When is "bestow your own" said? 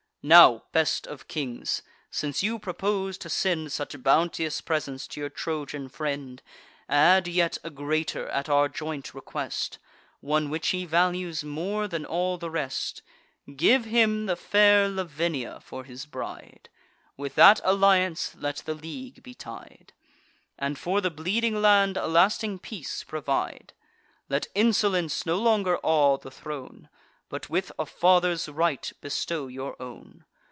28.99-30.25